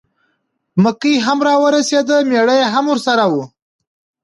مکۍ 0.83 1.15
هم 1.25 1.39
را 1.47 1.53
ورسېده 1.63 2.17
مېړه 2.29 2.55
یې 2.59 2.67
هم 2.73 2.85
ورسره 2.89 3.25
و. 3.31 3.35